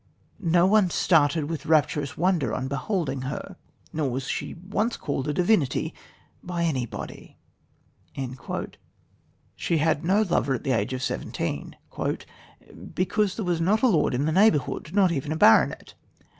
Not 0.39 0.67
one 0.69 0.89
started 0.89 1.43
with 1.43 1.67
rapturous 1.67 2.17
wonder 2.17 2.55
on 2.55 2.67
beholding 2.67 3.21
her...nor 3.21 4.09
was 4.09 4.27
she 4.27 4.55
once 4.55 4.97
called 4.97 5.27
a 5.27 5.33
divinity 5.35 5.93
by 6.41 6.63
anybody." 6.63 7.37
She 9.55 9.77
had 9.77 10.03
no 10.03 10.23
lover 10.23 10.55
at 10.55 10.63
the 10.63 10.71
age 10.71 10.93
of 10.93 11.03
seventeen, 11.03 11.75
"because 12.95 13.35
there 13.35 13.45
was 13.45 13.61
not 13.61 13.83
a 13.83 13.87
lord 13.87 14.15
in 14.15 14.25
the 14.25 14.31
neighbourhood 14.31 14.91
not 14.91 15.11
even 15.11 15.31
a 15.31 15.35
baronet. 15.37 15.93